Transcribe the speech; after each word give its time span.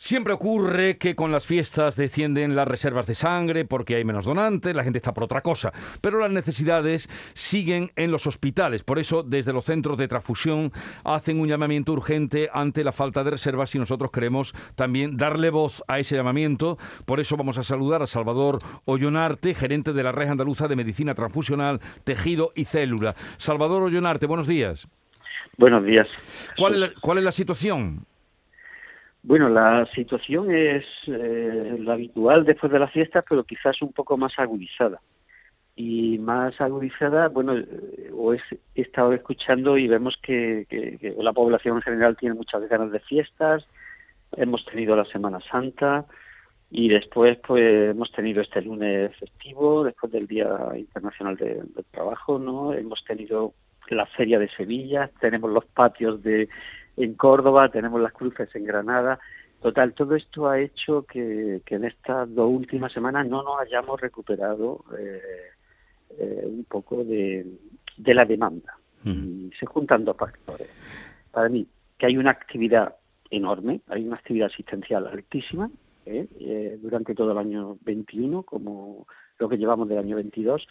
Siempre 0.00 0.32
ocurre 0.32 0.96
que 0.96 1.16
con 1.16 1.32
las 1.32 1.44
fiestas 1.44 1.96
descienden 1.96 2.54
las 2.54 2.68
reservas 2.68 3.08
de 3.08 3.16
sangre 3.16 3.64
porque 3.64 3.96
hay 3.96 4.04
menos 4.04 4.26
donantes, 4.26 4.76
la 4.76 4.84
gente 4.84 4.98
está 4.98 5.12
por 5.12 5.24
otra 5.24 5.40
cosa, 5.40 5.72
pero 6.00 6.20
las 6.20 6.30
necesidades 6.30 7.08
siguen 7.34 7.90
en 7.96 8.12
los 8.12 8.24
hospitales. 8.28 8.84
Por 8.84 9.00
eso, 9.00 9.24
desde 9.24 9.52
los 9.52 9.64
centros 9.64 9.98
de 9.98 10.06
transfusión 10.06 10.70
hacen 11.02 11.40
un 11.40 11.48
llamamiento 11.48 11.92
urgente 11.92 12.48
ante 12.54 12.84
la 12.84 12.92
falta 12.92 13.24
de 13.24 13.32
reservas 13.32 13.74
y 13.74 13.80
nosotros 13.80 14.12
queremos 14.12 14.54
también 14.76 15.16
darle 15.16 15.50
voz 15.50 15.82
a 15.88 15.98
ese 15.98 16.14
llamamiento. 16.14 16.78
Por 17.04 17.18
eso 17.18 17.36
vamos 17.36 17.58
a 17.58 17.64
saludar 17.64 18.00
a 18.00 18.06
Salvador 18.06 18.60
Ollonarte, 18.84 19.52
gerente 19.52 19.92
de 19.92 20.04
la 20.04 20.12
Red 20.12 20.28
Andaluza 20.28 20.68
de 20.68 20.76
Medicina 20.76 21.16
Transfusional, 21.16 21.80
Tejido 22.04 22.52
y 22.54 22.66
Célula. 22.66 23.16
Salvador 23.36 23.82
Ollonarte, 23.82 24.26
buenos 24.26 24.46
días. 24.46 24.86
Buenos 25.56 25.84
días. 25.84 26.06
¿Cuál 26.56 26.74
es 26.74 26.78
la, 26.78 26.92
cuál 27.00 27.18
es 27.18 27.24
la 27.24 27.32
situación? 27.32 28.06
Bueno, 29.22 29.48
la 29.48 29.86
situación 29.94 30.50
es 30.50 30.84
eh, 31.06 31.76
la 31.80 31.94
habitual 31.94 32.44
después 32.44 32.72
de 32.72 32.78
las 32.78 32.92
fiestas, 32.92 33.24
pero 33.28 33.44
quizás 33.44 33.80
un 33.82 33.92
poco 33.92 34.16
más 34.16 34.38
agudizada. 34.38 35.00
Y 35.76 36.18
más 36.18 36.60
agudizada, 36.60 37.28
bueno, 37.28 37.56
eh, 37.56 38.10
o 38.12 38.34
he 38.34 38.40
estado 38.74 39.12
escuchando 39.12 39.76
y 39.76 39.86
vemos 39.86 40.16
que, 40.22 40.66
que, 40.68 41.14
la 41.18 41.32
población 41.32 41.76
en 41.76 41.82
general 41.82 42.16
tiene 42.16 42.34
muchas 42.34 42.68
ganas 42.68 42.90
de 42.90 43.00
fiestas. 43.00 43.66
Hemos 44.36 44.64
tenido 44.64 44.96
la 44.96 45.04
Semana 45.04 45.40
Santa 45.50 46.06
y 46.70 46.88
después, 46.88 47.38
pues, 47.46 47.90
hemos 47.90 48.12
tenido 48.12 48.42
este 48.42 48.60
lunes 48.62 49.14
festivo, 49.16 49.84
después 49.84 50.12
del 50.12 50.26
Día 50.26 50.48
Internacional 50.76 51.36
del 51.36 51.84
Trabajo, 51.90 52.38
¿no? 52.38 52.74
Hemos 52.74 53.04
tenido 53.04 53.54
la 53.88 54.06
Feria 54.06 54.38
de 54.38 54.50
Sevilla, 54.50 55.10
tenemos 55.20 55.50
los 55.50 55.64
patios 55.64 56.22
de 56.22 56.48
en 56.98 57.14
Córdoba, 57.14 57.68
tenemos 57.70 58.00
las 58.00 58.12
cruces 58.12 58.54
en 58.54 58.64
Granada. 58.64 59.18
Total, 59.62 59.92
todo 59.94 60.14
esto 60.14 60.48
ha 60.48 60.60
hecho 60.60 61.02
que, 61.02 61.62
en 61.66 61.84
estas 61.84 62.32
dos 62.34 62.50
últimas 62.50 62.92
semanas 62.92 63.26
no 63.26 63.42
nos 63.42 63.60
hayamos 63.60 64.00
recuperado 64.00 64.84
eh, 64.98 65.20
eh, 66.18 66.42
un 66.44 66.64
poco 66.64 67.04
de, 67.04 67.46
la 67.98 68.24
demanda. 68.24 68.76
Se 69.58 69.64
juntan 69.64 70.04
dos 70.04 70.16
factores. 70.16 70.68
Para 71.30 71.48
mí, 71.48 71.66
que 71.96 72.06
hay 72.06 72.16
una 72.16 72.32
actividad 72.32 72.96
enorme, 73.30 73.80
hay 73.88 74.04
una 74.04 74.16
actividad 74.16 74.50
asistencial 74.52 75.06
altísima 75.06 75.70
¿eh? 76.04 76.78
durante 76.82 77.14
todo 77.14 77.32
el 77.32 77.38
año 77.38 77.78
21, 77.82 78.42
como 78.42 79.06
lo 79.38 79.48
que 79.48 79.56
llevamos 79.56 79.88
del 79.88 79.98
año 79.98 80.16
22, 80.16 80.66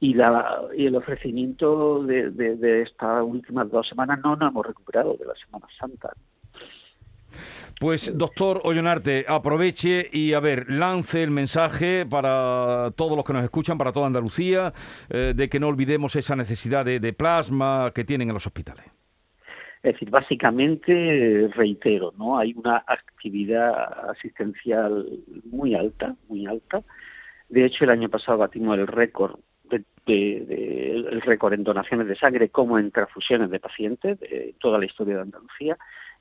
y, 0.00 0.14
la, 0.14 0.62
y 0.76 0.86
el 0.86 0.96
ofrecimiento 0.96 2.02
de, 2.04 2.30
de, 2.30 2.82
estas 2.82 3.22
últimas 3.22 3.70
dos 3.70 3.88
semanas 3.88 4.18
no 4.22 4.36
nos 4.36 4.50
hemos 4.50 4.66
recuperado 4.66 5.16
de 5.18 5.24
la 5.24 5.34
Semana 5.34 5.66
Santa. 5.78 6.10
Pues 7.78 8.16
doctor 8.16 8.60
Ollonarte, 8.64 9.26
aproveche 9.28 10.08
y 10.10 10.32
a 10.32 10.40
ver, 10.40 10.70
lance 10.70 11.22
el 11.22 11.30
mensaje 11.30 12.06
para 12.06 12.90
todos 12.96 13.16
los 13.16 13.24
que 13.24 13.34
nos 13.34 13.44
escuchan, 13.44 13.76
para 13.76 13.92
toda 13.92 14.06
Andalucía, 14.06 14.72
eh, 15.10 15.34
de 15.36 15.48
que 15.48 15.60
no 15.60 15.68
olvidemos 15.68 16.16
esa 16.16 16.36
necesidad 16.36 16.84
de, 16.84 17.00
de, 17.00 17.12
plasma 17.12 17.92
que 17.94 18.04
tienen 18.04 18.28
en 18.28 18.34
los 18.34 18.46
hospitales. 18.46 18.84
Es 19.82 19.92
decir, 19.92 20.10
básicamente 20.10 21.48
reitero, 21.54 22.14
¿no? 22.16 22.38
Hay 22.38 22.54
una 22.56 22.82
actividad 22.86 24.10
asistencial 24.10 25.06
muy 25.44 25.74
alta, 25.74 26.16
muy 26.28 26.46
alta. 26.46 26.82
De 27.50 27.64
hecho, 27.64 27.84
el 27.84 27.90
año 27.90 28.08
pasado 28.08 28.38
batimos 28.38 28.78
el 28.78 28.86
récord 28.86 29.38
de, 29.70 30.92
el 30.92 31.20
récord 31.22 31.54
en 31.54 31.64
donaciones 31.64 32.06
de 32.06 32.16
sangre 32.16 32.48
como 32.48 32.78
en 32.78 32.90
transfusiones 32.90 33.50
de 33.50 33.60
pacientes, 33.60 34.20
de 34.20 34.54
toda 34.60 34.78
la 34.78 34.86
historia 34.86 35.16
de 35.16 35.22
Andalucía, 35.22 35.76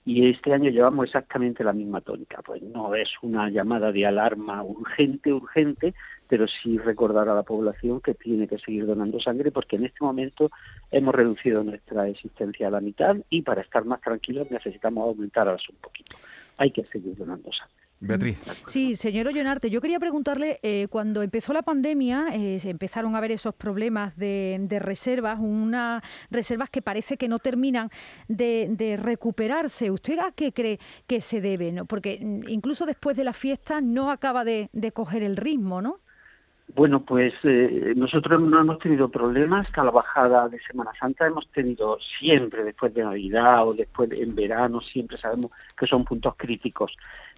y 0.07 0.29
este 0.29 0.53
año 0.53 0.69
llevamos 0.69 1.05
exactamente 1.05 1.63
la 1.63 1.73
misma 1.73 1.99
tónica. 1.99 2.41
Pues 2.43 2.61
no 2.61 2.93
es 2.93 3.09
una 3.23 3.49
llamada 3.49 3.91
de 3.91 4.05
alarma 4.05 4.61
urgente, 4.61 5.33
urgente, 5.33 5.95
pero 6.27 6.45
sí 6.47 6.77
recordar 6.77 7.27
a 7.27 7.33
la 7.33 7.41
población 7.41 8.01
que 8.01 8.13
tiene 8.13 8.47
que 8.47 8.59
seguir 8.59 8.85
donando 8.85 9.19
sangre 9.19 9.51
porque 9.51 9.77
en 9.77 9.85
este 9.85 10.03
momento 10.03 10.51
hemos 10.91 11.13
reducido 11.15 11.63
nuestra 11.63 12.07
existencia 12.07 12.67
a 12.67 12.71
la 12.71 12.81
mitad 12.81 13.15
y 13.31 13.41
para 13.41 13.61
estar 13.61 13.83
más 13.85 13.99
tranquilos 14.01 14.49
necesitamos 14.51 15.07
aumentar 15.07 15.47
un 15.47 15.77
poquito. 15.81 16.17
Hay 16.57 16.69
que 16.69 16.83
seguir 16.85 17.15
donando 17.17 17.51
sangre. 17.51 17.84
Beatriz. 17.99 18.39
Sí, 18.67 18.95
señor 18.95 19.27
Ollonarte, 19.27 19.69
yo 19.69 19.79
quería 19.79 19.99
preguntarle, 19.99 20.59
eh, 20.63 20.87
cuando 20.89 21.21
empezó 21.21 21.53
la 21.53 21.61
pandemia, 21.61 22.27
eh, 22.33 22.59
empezaron 22.65 23.15
a 23.15 23.19
haber 23.19 23.31
esos 23.31 23.55
problemas 23.55 24.15
de, 24.17 24.67
reservas, 24.81 25.39
unas 25.39 26.03
reservas 26.29 26.69
que 26.69 26.81
parece 26.81 27.17
que 27.17 27.29
no 27.29 27.39
terminan 27.39 27.89
de, 28.27 28.99
recuperarse. 29.01 29.91
¿Usted 29.91 30.19
a 30.19 30.31
qué 30.31 30.51
cree 30.51 30.79
que 31.07 31.21
se 31.21 31.39
debe? 31.39 31.71
¿no? 31.71 31.85
Porque 31.85 32.19
mm, 32.21 32.49
incluso 32.49 32.85
después 32.85 33.15
de 33.15 33.23
la 33.23 33.33
fiesta 33.33 33.79
no 33.79 34.11
acaba 34.11 34.43
de, 34.43 34.69
coger 34.93 35.23
el 35.23 35.37
ritmo, 35.37 35.81
¿no? 35.81 35.99
Bueno, 36.75 37.01
pues 37.01 37.33
eh, 37.43 37.93
nosotros 37.95 38.41
no 38.41 38.59
hemos 38.59 38.79
tenido 38.79 39.07
problemas 39.09 39.67
hasta 39.67 39.83
la 39.83 39.91
bajada 39.91 40.49
de 40.49 40.59
Semana 40.61 40.91
Santa. 40.99 41.27
Hemos 41.27 41.47
tenido 41.51 41.97
siempre, 42.19 42.63
después 42.63 42.93
de 42.93 43.03
Navidad 43.03 43.67
o 43.67 43.73
después 43.73 44.11
en 44.11 44.35
verano, 44.35 44.81
siempre 44.81 45.17
sabemos 45.17 45.51
que 45.77 45.85
son 45.85 46.03
puntos 46.03 46.33
críticos 46.35 46.91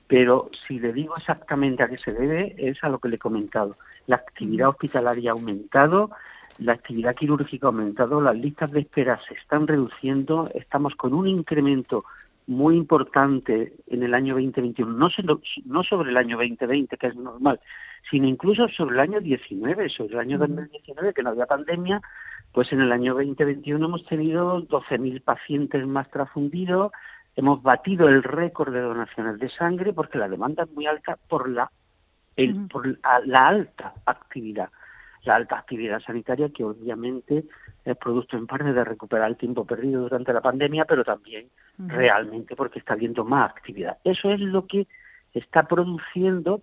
pero 0.08 0.50
si 0.68 0.80
le 0.80 0.94
digo 0.94 1.16
exactamente 1.18 1.84
a 1.84 1.90
qué 1.90 1.98
se 1.98 2.14
debe, 2.14 2.56
es 2.58 2.84
a 2.84 2.90
lo 2.90 3.00
que 3.00 3.10
le 3.10 3.16
he 3.16 3.20
comentado. 3.20 3.76
La 4.08 4.18
actividad 4.18 4.70
hospitalaria 4.70 5.32
ha 5.32 5.34
aumentado, 5.34 6.12
la 6.60 6.74
actividad 6.74 7.16
quirúrgica 7.16 7.68
ha 7.68 7.70
aumentado, 7.70 8.22
las 8.22 8.36
listas 8.36 8.72
de 8.72 8.82
espera 8.82 9.20
se 9.28 9.34
están 9.34 9.68
reduciendo, 9.68 10.50
estamos 10.54 10.96
con 10.96 11.14
un 11.14 11.28
incremento 11.28 12.06
muy 12.48 12.78
importante 12.78 13.74
en 13.88 14.04
el 14.04 14.14
año 14.14 14.34
2021, 14.36 14.92
no, 14.94 15.10
no 15.66 15.84
sobre 15.84 16.12
el 16.12 16.18
año 16.18 16.38
2020, 16.38 16.98
que 16.98 17.08
es 17.08 17.16
normal, 17.16 17.60
sino 18.10 18.26
incluso 18.26 18.70
sobre 18.70 18.96
el 18.96 19.02
año 19.02 19.20
19, 19.20 19.90
sobre 19.90 20.14
el 20.14 20.20
año 20.20 20.38
2019, 20.38 21.14
que 21.14 21.24
no 21.24 21.32
había 21.32 21.46
pandemia, 21.46 22.02
pues 22.54 22.72
en 22.72 22.80
el 22.80 22.94
año 22.94 23.14
2021 23.14 23.86
hemos 23.86 24.06
tenido 24.06 24.62
12.000 24.64 25.22
pacientes 25.22 25.86
más 25.86 26.10
transfundidos, 26.10 26.94
hemos 27.38 27.62
batido 27.62 28.10
el 28.10 28.24
récord 28.24 28.74
de 28.74 28.82
donaciones 28.82 29.40
de 29.40 29.48
sangre 29.50 29.94
porque 29.94 30.18
la 30.18 30.28
demanda 30.28 30.64
es 30.64 30.72
muy 30.72 30.88
alta 30.88 31.18
por 31.30 31.48
la 31.48 31.72
el, 32.36 32.68
por 32.68 32.86
la, 32.88 33.48
alta 33.48 33.94
actividad 34.06 34.70
la 35.24 35.36
alta 35.36 35.58
actividad 35.58 36.02
sanitaria 36.02 36.50
que 36.50 36.64
obviamente 36.64 37.46
es 37.86 37.98
producto 37.98 38.38
en 38.38 38.48
parte 38.48 38.74
de 38.74 38.84
recuperar 38.84 39.30
el 39.30 39.38
tiempo 39.38 39.66
perdido 39.66 40.02
durante 40.02 40.34
la 40.34 40.42
pandemia 40.42 40.86
pero 40.86 41.04
también 41.04 41.48
realmente 41.78 42.56
porque 42.56 42.80
está 42.80 42.94
habiendo 42.94 43.24
más 43.24 43.52
actividad. 43.52 43.98
Eso 44.04 44.32
es 44.32 44.40
lo 44.40 44.66
que 44.66 44.88
está 45.34 45.64
produciendo 45.64 46.62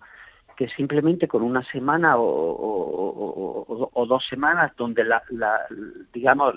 que 0.56 0.68
simplemente 0.68 1.28
con 1.28 1.42
una 1.42 1.62
semana 1.64 2.14
o, 2.16 4.06
dos 4.08 4.26
semanas 4.28 4.72
donde 4.76 5.04
la, 5.04 5.22
la 5.30 5.60
digamos 6.12 6.54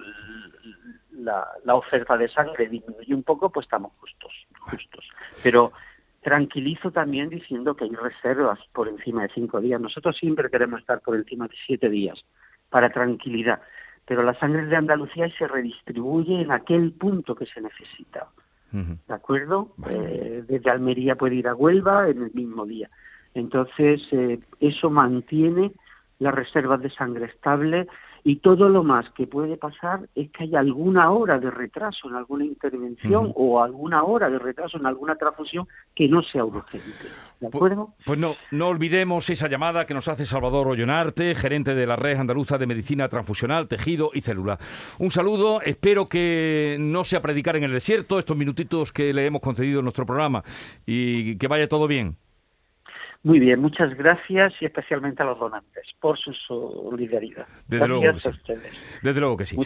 la, 1.63 1.75
oferta 1.75 2.17
de 2.17 2.27
sangre 2.29 2.67
disminuye 2.67 3.13
un 3.13 3.23
poco, 3.23 3.49
pues 3.49 3.65
estamos 3.65 3.91
justos, 3.99 4.31
justos. 4.59 5.09
Pero 5.43 5.71
tranquilizo 6.21 6.91
también 6.91 7.29
diciendo 7.29 7.75
que 7.75 7.85
hay 7.85 7.91
reservas 7.91 8.59
por 8.73 8.87
encima 8.87 9.23
de 9.23 9.29
cinco 9.33 9.61
días. 9.61 9.79
Nosotros 9.79 10.17
siempre 10.17 10.49
queremos 10.49 10.81
estar 10.81 11.01
por 11.01 11.15
encima 11.15 11.47
de 11.47 11.55
siete 11.65 11.89
días 11.89 12.23
para 12.69 12.89
tranquilidad, 12.89 13.61
pero 14.05 14.23
la 14.23 14.33
sangre 14.39 14.65
de 14.65 14.75
Andalucía 14.75 15.29
se 15.37 15.47
redistribuye 15.47 16.41
en 16.41 16.51
aquel 16.51 16.91
punto 16.93 17.35
que 17.35 17.45
se 17.45 17.61
necesita. 17.61 18.27
¿De 18.69 19.13
acuerdo? 19.13 19.73
Eh, 19.89 20.43
desde 20.45 20.69
Almería 20.69 21.15
puede 21.15 21.35
ir 21.35 21.47
a 21.47 21.55
Huelva 21.55 22.09
en 22.09 22.21
el 22.23 22.31
mismo 22.33 22.65
día. 22.65 22.89
Entonces, 23.33 24.01
eh, 24.11 24.39
eso 24.59 24.89
mantiene 24.89 25.71
las 26.19 26.35
reservas 26.35 26.81
de 26.81 26.89
sangre 26.89 27.25
estable 27.25 27.87
y 28.27 28.35
todo 28.35 28.67
lo 28.67 28.83
más 28.83 29.09
que 29.11 29.25
puede 29.25 29.55
pasar 29.55 30.09
es 30.13 30.29
que 30.31 30.43
haya 30.43 30.59
alguna 30.59 31.11
hora 31.11 31.39
de 31.39 31.49
retraso 31.49 32.09
en 32.09 32.15
alguna 32.15 32.43
intervención 32.43 33.31
o 33.33 33.63
alguna 33.63 34.03
hora 34.03 34.29
de 34.29 34.37
retraso 34.37 34.77
en 34.77 34.85
alguna 34.85 35.15
transfusión 35.15 35.65
que 35.95 36.09
no 36.09 36.21
sea 36.21 36.43
urgente. 36.43 37.05
¿De 37.39 37.47
pues, 37.49 37.55
acuerdo? 37.55 37.93
Pues, 38.05 38.19
no, 38.19 38.35
no 38.51 38.67
olvidemos 38.67 39.29
esa 39.29 39.47
llamada 39.47 39.85
que 39.85 39.93
nos 39.93 40.09
hace 40.09 40.25
Salvador 40.25 40.67
Ollonarte, 40.67 41.35
gerente 41.35 41.73
de 41.73 41.87
la 41.87 41.95
Red 41.95 42.19
Andaluza 42.19 42.57
de 42.57 42.67
Medicina 42.67 43.07
Transfusional, 43.07 43.69
Tejido 43.69 44.09
y 44.13 44.19
Célula. 44.19 44.59
Un 44.99 45.09
saludo, 45.09 45.61
espero 45.61 46.07
que 46.07 46.75
no 46.81 47.05
sea 47.05 47.21
predicar 47.21 47.55
en 47.55 47.63
el 47.63 47.71
desierto 47.71 48.19
estos 48.19 48.35
minutitos 48.35 48.91
que 48.91 49.13
le 49.13 49.25
hemos 49.25 49.39
concedido 49.39 49.79
en 49.79 49.85
nuestro 49.85 50.05
programa 50.05 50.43
y 50.85 51.37
que 51.37 51.47
vaya 51.47 51.69
todo 51.69 51.87
bien. 51.87 52.17
Muy 53.27 53.39
bien, 53.39 53.59
muchas 53.59 53.93
gracias 53.93 54.53
y 54.61 54.65
especialmente 54.65 55.21
a 55.21 55.25
los 55.25 55.37
donantes 55.37 55.83
por 55.99 56.17
su 56.17 56.31
solidaridad. 56.31 57.45
Desde 57.67 57.85
luego 57.85 58.13
que 58.13 58.19
sí. 58.21 58.29
Desde 59.01 59.19
luego 59.19 59.35
que 59.35 59.45
sí. 59.45 59.57